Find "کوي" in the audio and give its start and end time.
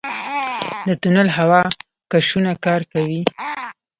2.91-3.21